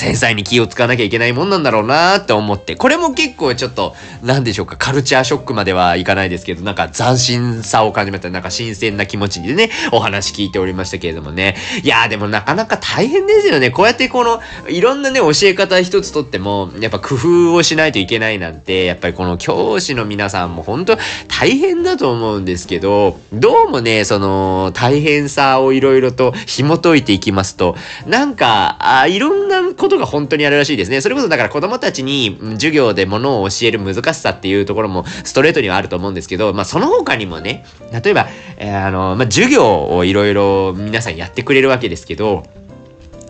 [0.00, 8.30] 繊細に気を使わなきゃいけないもんなんだろうなって思って、これも結構ちょっと、なんでしょうか、カルチャーショックまではいかないですけど、なんか斬新さを感じました。
[8.30, 11.54] なんか新鮮な気持ちでね、お話聞いておりましたけれどもね。
[11.82, 13.70] いやーでもなかなか大変ですよね。
[13.70, 20.96] こうやってこの、いろんなね、教え方一つとっても、やっぱ工夫をしないといけないなんて、やっぱりこの教師の皆さんも本当
[21.28, 31.00] 大変だと思うんですけど、どうもね、その、大変さをいろいろと紐解いていきますと、なんか、あいろんなことことが本当にあるらしいですね。
[31.00, 42.44] それこそだから子供たちに授業で物を教える難しさっていうところもストレートにはあると思うんですけど、まあその他にもね、例えば、えー、あの、まあ授業をいろいろ皆さんやってくれるわけですけど、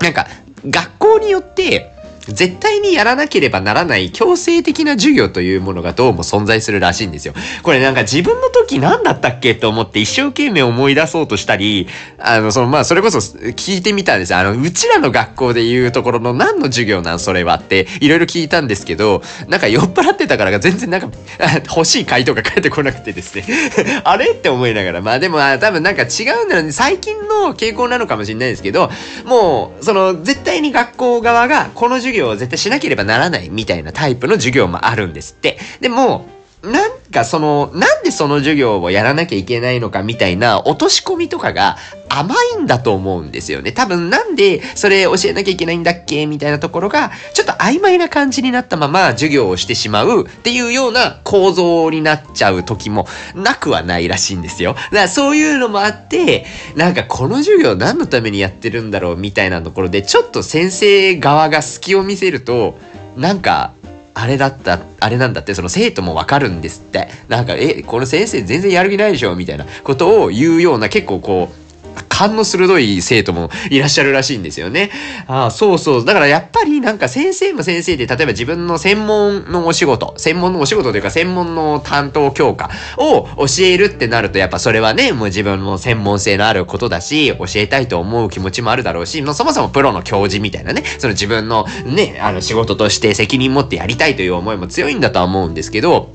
[0.01, 0.27] なんか
[0.69, 1.93] 学校によって、
[2.33, 7.35] 絶対にやらなければならない強制的な授業というものがどうも存在するらしいんですよ。
[7.63, 11.89] これなんか自分の時何だったっけと思って一生懸命思い出そうとしたり、
[12.19, 14.35] あの、そのまあそれこそ聞いてみたんです。
[14.35, 21.11] あの、うちらの学校でいうところの何の授業なんそれはっていろいろ聞いたんですけど、なんか酔っ払ってたからが全然なんか
[21.75, 23.45] 欲しい回答が返ってこなくてですね
[24.05, 24.31] あれ？
[24.31, 25.01] って思いながら。
[25.01, 26.73] まあでも多分なんか違うんだろうね。
[26.73, 28.91] 最近の傾向なのかもしれないですけど、
[29.25, 35.59] もう、その絶対に学校側がこの授業業を絶対しなければならないみたいなタイプの授業もあるんですって。
[35.81, 36.27] でも、
[36.63, 41.79] なんかその、なんでその授業をやらなきゃいけないのかみたいな落とし込みとかが
[42.11, 43.73] 甘いんだと思うんですよね。
[43.73, 54.75] 多分なんでそれ教えなきゃいけないんだっけみたいなところが、ちょっと曖昧な感じになったまま授業をしてしまうっていうような構造になっちゃう時もなくはないらしいんですよ。
[54.75, 56.45] だからそういうのもあって、
[56.77, 62.79] なんかこの授業何のためにやってるんだろうみたいなところで、ちょっと先生側が隙を見せると、
[63.17, 63.73] なんか
[64.15, 67.09] あれだった、あれなんだって、その生徒もわかるんですって。
[67.29, 71.70] なんか、え、この先生全然やる気ないでしょみたいなことを言うような結構こう、
[72.09, 74.91] 勘の鋭い生徒もいらっしゃるらしいんですよね。
[75.27, 76.05] ああ、そうそう。
[76.05, 96.13] だからやっぱりなんか先生も先生で、例えば自分の専門のお仕事、専門のお仕事というか専門の担当教科を教えるってなると、やっぱそれはね、もう自分の専門性のあることだし、教えたいと思う気持ちもあるだろうし、そもそもプロの教授みたいなね、その自分のね、あの仕事として責任持ってやりたいという思いも強いんだとは思うんですけど、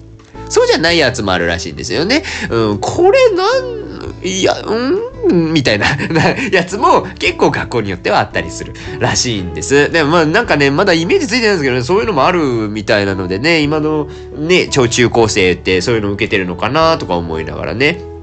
[0.49, 2.23] そうじゃないやつもあるらしいんですよね。
[2.49, 3.84] うん、これなん、
[4.25, 5.85] いや、うん、みたいな
[6.51, 9.91] やつも結構学校によってはあったりするらしいんです。
[9.91, 14.07] でもまあなんかね、まだイメージついてないんですけどね、そういうのもあるみたいなのでね、今の
[14.37, 18.14] ね、小中高生ってそういうの受けてるのかなとか思いながらね。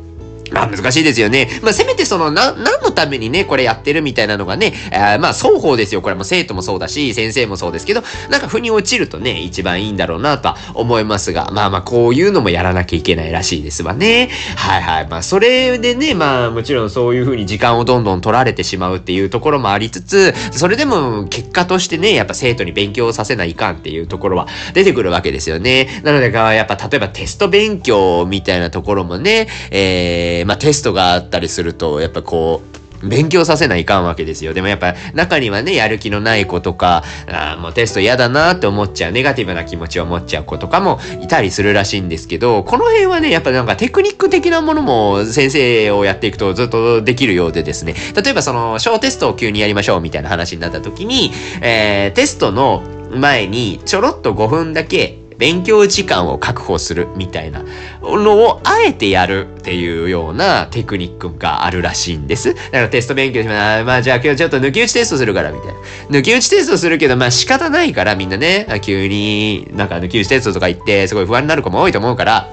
[0.52, 1.48] まあ難しいですよね。
[1.62, 6.02] まあせめてその、な、何のためにね、これやってるみたいなのがね、あまあ双方ですよ。
[6.02, 14.30] これも生徒もそうだし、先生もそうですけど、なんか腑に落ちるとね、一番いいんだろうなとは思いますが、まあまあこういうのもやらなきゃいけないらしいですわね。
[14.56, 15.08] はいはい。
[15.08, 26.00] まあそれでね、まあもちろんそういう風に時間をどんどん取られてしまうっていうところもありつつ、それでも結果としてね、やっぱ生徒に勉強させないかんっていうところは出てくるわけですよね。
[26.04, 34.54] なので、やっぱ例えばテスト勉強みたいなところもね、えー、まあテストがあったりすると、やっぱこう、勉強させないかんわけですよ。
[34.54, 52.82] でもやっぱ中にはね、やる気のない子とか、あもうテスト嫌だなって思っちゃう、ネガティブな気持ちを持っちゃう子とかもいたりするらしいんですけど、この辺はね、やっぱなんかテクニック的なものも先生をやっていくとずっとできるようでですね、例えばその小テストを急にやりましょうみたいな話になった時に、えー、テストの
[53.14, 57.64] 前にちょろっと5分だけ勉強時間を確保するみたいな
[58.00, 62.54] のをあえてやるっていうようなテクニックがあるらしいんです。
[62.54, 65.80] だからテスト勉強しまあ、まあじゃあ今日ちょっと抜き打ちテストするからみたいな。
[66.10, 72.48] 抜き打ちテストするけどまあ仕方ないからみんなね、急になんか抜き打ちテストとか言ってすごい不安になる子も多いと思うから、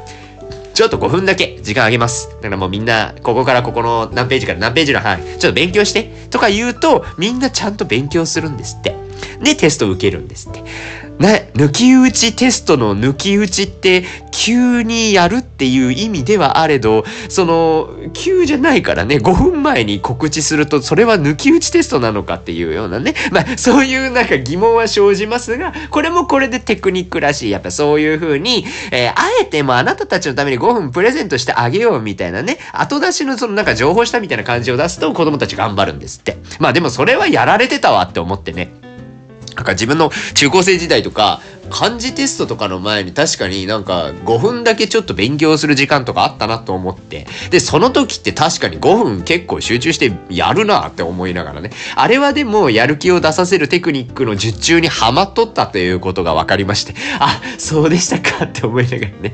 [0.73, 2.29] ちょっと5分だけ時間あげます。
[2.41, 9.08] だからもうみんな、ここからここの何ページから何ページの範囲、ちょっと勉強して、とか言うと、みんなちゃんと勉強するんですって。
[9.41, 10.63] で、テスト受けるんですって。
[11.19, 27.49] な、抜き打ちテストの抜き打ちって急にやるっていう意味ではあれど、その、急じゃないからね、5分前に告知すると、それは抜き打ちテストなのかっていうようなね、まあ、そういうなんか疑問は生じますが、これもこれでテクニックらしい。
[27.49, 36.37] やっぱそういう風に、えー、あえてもあなたたちのために5分プレゼントしてあげようみたいなね、後出しのそのなんか情報したみたいな感じを出すと子供たち頑張るんですって。
[36.59, 38.78] まあでもそれはやられてたわって思ってね。
[39.59, 47.27] なんか自分の中高生時代とか、漢字テストとかの前に確かになんか5分だけちょっと勉強する時間とかあったなと思って。
[47.49, 51.71] で、その時って確かに5分結構集中してやるなって思いながらね。
[51.95, 56.93] あれはでもやる気を出させるテクニックの術中にはまっとったということが分かりまして。
[57.19, 59.33] あ、そうでしたかって思いながらね。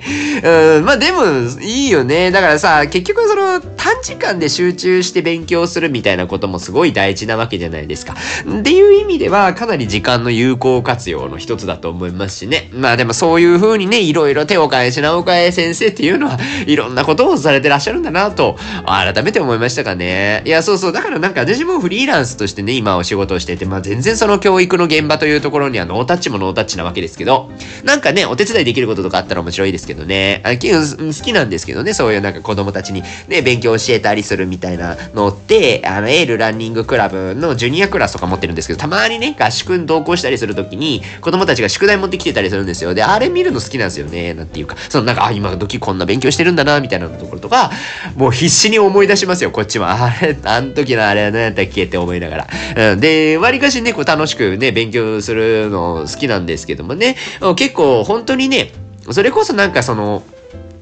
[0.78, 1.24] うん、まあでも
[1.62, 2.32] いいよね。
[2.32, 8.15] だからさ、結局その短時間で集中して勉強するみたいなこともすごい大事なわけじゃないですか。
[8.60, 12.25] っていう意味ではかなり時間の有効活用の一つだと思います。
[12.26, 12.70] ますしね。
[12.74, 20.42] まあでもそういう風にね、いろいろ手を変え品を変え先生っていうのは、 いろんなことをされてらっしゃるんだなと、改めて思いましたかね。
[20.46, 20.92] いや、そうそう。
[20.92, 27.50] だからなんか私もフリーランスとしてね、今お仕事をしてて、まあ全然その教育の現場というところにはノータッチもノータッチなわけですけど、
[27.84, 30.42] なんかね、お手伝いできることとかあったら面白いですけどね。
[30.44, 42.93] あ好きなんですけどね、そういうなんか子供たちにね、勉強教えたりするみたいなのって、あの、エールランニングクラブのジュニアクラスとか持ってるんですけど、たまにね、合宿に同行したりするときに、子供たちが宿題持ってきてたりするんですよ。
[42.93, 44.34] で、あれ見るの好きなんですよね。
[44.34, 47.71] なんていうか、そのなんか、あ、今時こんな勉強してるんだな、みたいなところとか、
[48.15, 50.06] もう必死に思い出しますよ、こっちは。
[50.06, 52.47] あれ、あの時のあれは何やったっけって思いながら。
[52.93, 52.99] うん。
[52.99, 57.15] で、割かしね、こう楽しくね、勉強するの好きなんですけどもね、
[57.56, 58.71] 結構本当にね、
[59.12, 60.23] それこそなんかその、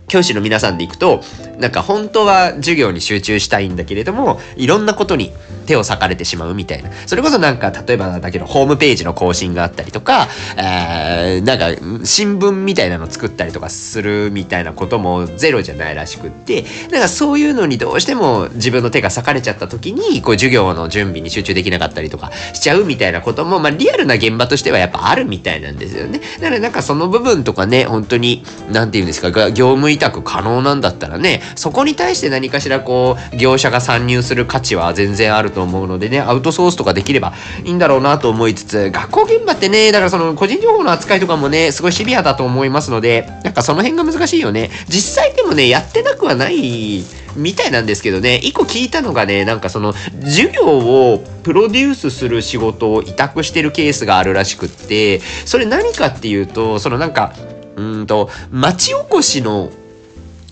[0.08, 1.22] 教師の皆さんで行くと、
[1.60, 5.32] なんか本当は授業に集中したいんだけれども、いろんなことに
[5.66, 6.92] 手を裂かれてしまうみたいな。
[7.06, 26.22] それこそなんか、例えばだけど、ホームページの更新があったりとか、えー、なんか、新聞みたいなの作ったりとかするみたいなこともゼロじゃないらしくって、なんかそういうのにどうしても自分の手が裂かれちゃった時に、こう授業の準備に集中できなかったりとかしちゃうみたいなことも、まあリアルな現場としてはやっぱあるみたいなんですよね。
[26.40, 44.70] だからなんかその部分とかね、本当に、なんて言うんですか、業務委託可能なんだったらね、そこに対して何かしらこう、業者が参入する価値は全然あると思うのでね、アウトソースとかできればいいんだろうなと思いつつ、学校現場ってね、だからその個人情報の扱いとかもね、すごいシビアだと思いますので、なんかその辺が難しいよね。
[44.88, 47.04] 実際でもね、やってなくはない
[47.36, 57.34] みたいなんですけどね、一個聞いたのがね、なんかその、授業をプロデュースする仕事を委託してるケースがあるらしくって、それ何かっていうと、そのなんか、
[57.76, 59.72] うんと、町おこしの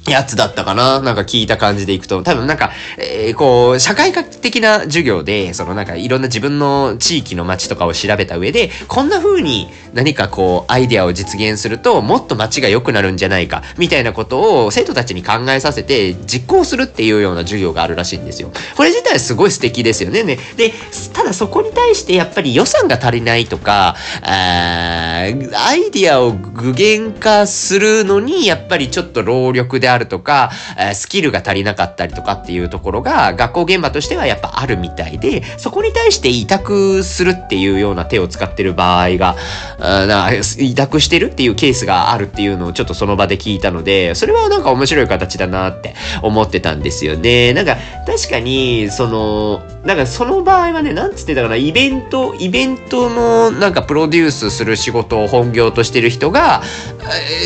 [0.07, 18.51] やつだったかななんか聞いた感じでいくと、多分なんか、えー、こう、社会学的な授業で、そのなんかいろんな自分の地域の街とかを調べた上で、こんな風に何かこう、アイデアを実現すると、もっと街が良くなるんじゃないか、みたいなことを生徒たちに考えさせて、実行するっていうような授業があるらしいんですよ。
[18.75, 20.23] これ自体すごい素敵ですよね。
[20.23, 20.73] ねで、
[21.13, 39.35] ただそこに対してやっぱり予算が足りないとか、あアイデアを具現化するのに、やっぱりちょっと労力であるとか、えスキルが足りなかったりとかっていうところが、学校現場としてはやっぱあるみたいで、そこに対して委託するっていうような手を使ってる場合が、
[39.79, 47.53] な委託してるっていうケースがあるっていうのをちょっとその場で聞いたので、それはなんか面白い形だなって思ってたんですよね。
[47.53, 56.61] なんか、確かに、その、なんかその場合はね、なんつってたかな、イベント、イベントのなんかプロデュースする仕事を本業としてる人が、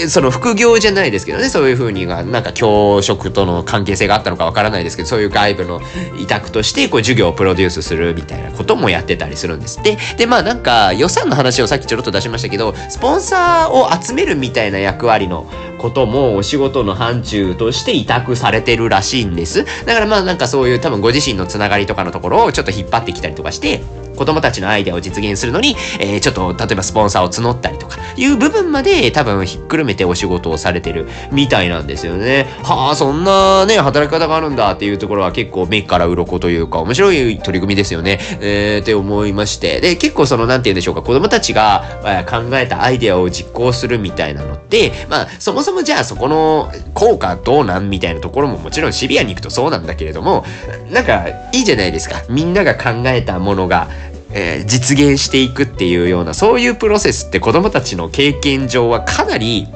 [0.03, 5.81] え、その副業じゃないですけどね、そういう風にが、なんか教職との関係性があったのかわからないですけど、そういう外部の
[6.19, 9.81] 委託として、こう授業をプロデュースするみたいなこともやってたりするんです。
[9.81, 19.65] で、で、まあなんか予算の話をさっきちょろっと出しましたけど、スポンサーを集めるみたいな役割のこともお仕事の範疇として委託されてるらしいんです。
[19.85, 23.81] だからまあなんかそういう多分ご自身のつながりとかのところをちょっと引っ張ってきたりとかして、
[24.15, 32.47] 子供たちのアイデアを実現するのに、えー、ちょっと、例えばスポンサーを募ったりとか、いう部分まで多分ひっくるめてお仕事をされてるみたいなんですよね。
[32.63, 38.19] はあ、そんなね、働き方があるんだっていうところは結構目から鱗というか、面白い取り組みですよね。
[38.41, 39.81] えー、って思いまして。
[39.81, 50.45] で、結構その、なんて言うんでしょうか、子供たちが、え、考えたアイデアを実行するみたいなのって、まあ、そもそもじゃあそこの効果どうなんみたいなところももちろんシビアに行くとそうなんだけれども、
[50.91, 52.23] なんか、いいじゃないですか。
[52.29, 53.89] みんなが考えたものが、
[54.37, 59.67] えー、実現していくっていうようなそういうプロセスって子供たちの経験上はかなり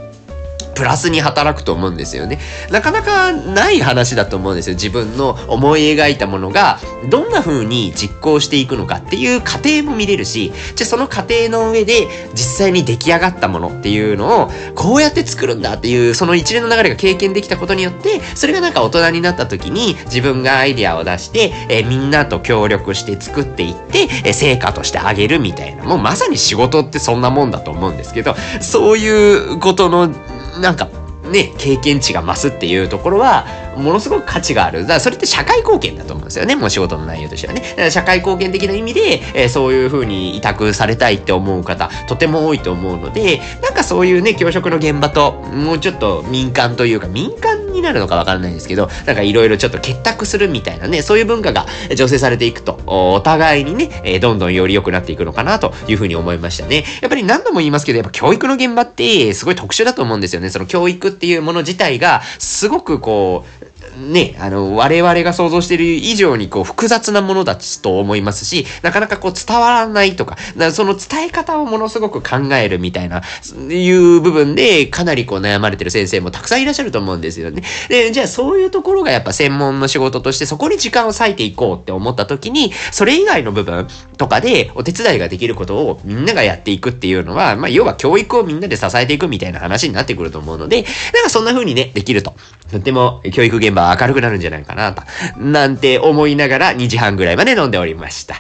[0.79, 2.39] プラスに働くと思うんですよね。
[2.71, 4.75] なかなかない話だと思うんですよ。
[4.75, 25.83] 自分の思い描いたものがどんな風に実行していくのかっていう過程も見れるし、じゃあその過程の上で実際に出来上がったものっていうのをこうやって作るんだっていうその一連の流れが経験できたことによって、それがなんか大人になった時に自分がアイデアを出して、えー、みんなと協力して作っていって、えー、成果としてあげるみたいな。
[25.83, 30.13] もうまさに仕事ってそんなもんだと思うんですけど、そういうことの
[30.59, 30.89] なんか
[31.29, 33.45] ね、経験値が増すっていうところは、
[33.77, 34.81] ものすごく価値がある。
[34.81, 36.55] だからそれって社会貢献だと思うんですよね。
[36.55, 37.91] もう仕事の内容としてはね。
[37.91, 56.85] 社会貢献的な意味で、えー、そういう風に委託されたいって思う方、とても多いと思うので、なんかそういうね、教職の現場と、もうちょっと民間というか、民間になるのかわからないんですけど、なんかいろいろちょっと結託するみたいなね、そういう文化が醸成されていくと、お互いにね、えー、どんどんより良くなっていくのかなという風に思いましたね。
[57.01, 60.49] やっぱり何度も言いますけど、やっぱ教育の現場ってすごい特殊だと思うんですよね。
[60.49, 63.68] その教育っていうもの自体が、すごくこう、
[63.99, 70.37] ね、あの、我々が想像している以上にこう複雑なものだと思いますし、なかなかこう伝わらないとか、
[70.69, 73.21] かその伝え方をものすごく考えるみたいな、
[73.69, 77.63] いう部分でかなりこう悩まれてる先生もたくさんいらっしゃると思うんですよね。
[77.89, 83.87] で、じゃあそういうところがやっぱ専門の仕事としてそこに時間を割いていこうって思った時に、それ以外の部分
[84.17, 90.83] とかでお手伝いができることをみんながやっていくっていうのは、まあ要は教育をみんなで支えていくみたいな話になってくると思うので、
[91.13, 92.33] なんかそんな風にね、できると。
[92.71, 95.03] とても教育現場は明るくなるんじゃないかなと、
[95.37, 98.35] なんて思いながら2時半ぐらいまで飲んでおりました。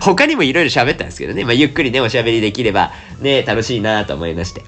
[0.00, 4.62] 他にもいろいろ喋ったんですけどね、まあ、ゆっくりね、おしゃべりできればね、楽しいなと思いまして。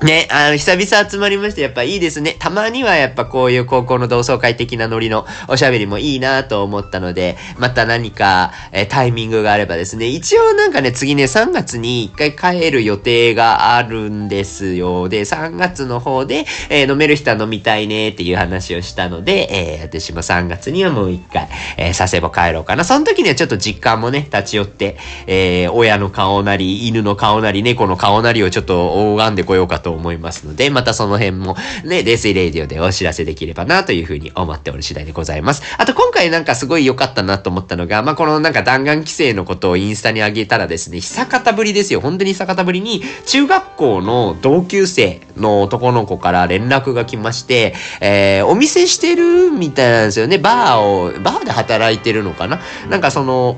[0.00, 2.36] ね、あの、久々集まりまして、やっぱいいですね。
[2.38, 15.08] たまにはやっぱこういう高校の同窓会的なノリのおしゃべりもいいなと思ったので、また何か、えタイミングがあればですね、一応なんかね、次ね、3月に一回帰る予定があるんですよ。
[15.08, 22.84] で、3月の方で、えー、飲める人は飲みたいねっていう話をしたので、えー、私も3月にはもう一回、えー、佐世保帰ろうかな。
[22.84, 24.96] その時にはちょっと実感もね、立ち寄って、
[25.26, 35.62] えー、親の顔なり、犬の顔なり、猫の顔なりをちょっと拝んでこようかとと思いますので、またその辺もね、冷水レディオでお知らせできればなというふうに思っておる次第でございます。
[35.78, 42.00] あと今回なんかすごい良かったなと思ったのが、まあ、このなんか弾丸規制のことをインスタに上げたらですね、久方ぶりですよ。
[42.02, 50.36] 本当に久方ぶりに、中学校の同級生の男の子から連絡が来まして、えー、お店してるみたいなんですよね。
[50.36, 52.60] バーを、バーで働いてるのかな
[52.90, 53.56] なんかその、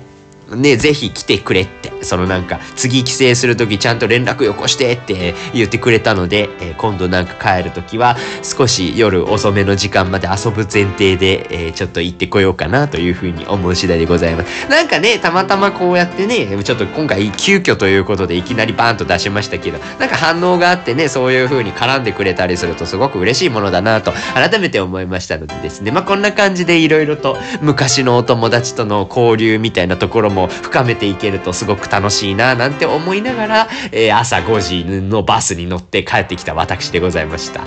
[0.56, 14.68] ね、ぜひ来てくれって、そのなんか、次帰省するときちゃんと連絡よこしてって言ってくれたので、えー、今度なんか帰るときは、少し夜遅めの時間まで遊ぶ前提で、えー、ちょっと行ってこようかなというふうに思う次第でございます。
[14.68, 37.60] なんかね、たまたまこうやってね、ちょっと今回急遽ということでいきなりバーンと出しましたけど、なんか反応があってね、そういうふうに絡んでくれたりするとすごく嬉しいものだなと、改めて思いましたのでですね、まあこんな感じでいろいろと昔のお友達との交流みたいなところもも深めていけるとすごく楽しいななんて思いながら、えー、朝5時のバスに乗って帰ってきた私でございました。
[37.60, 37.66] は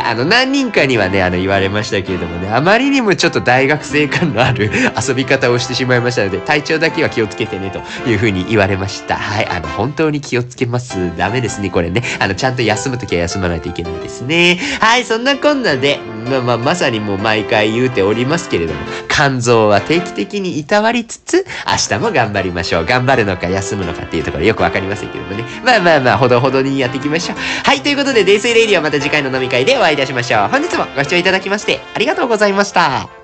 [0.00, 4.70] い、あの何人かにはね、あの言われましたけれどもね、あまりにもちょっと大学生感のある
[5.08, 9.16] 遊び方をしてしまいましたので、体調だけは気をつけてねというふうに言われました。
[9.16, 11.16] はい、あの本当に気をつけます。
[11.16, 12.02] ダメですね、これね。
[12.18, 14.58] あのちゃんと休むときは休まないといけないですね。
[14.80, 15.98] はい、そんなこんなで、
[16.30, 22.84] まあまあ、まさにもう毎回言うておりますけれども、肝臓は定期的にいたわりつつ、明日も頑張りましょう。
[22.84, 25.44] 頑張るのか休むのかっていうところよくわかりませんけどもね。
[25.64, 27.38] まあまあまあ、ほどほどにやっていきましょう。
[27.64, 30.48] はい、ということで、デイスイレイディはまた次回の飲み会でお会いいたしましょう。
[30.48, 33.21] 本日もご視聴いただきまして、ありがとうございました。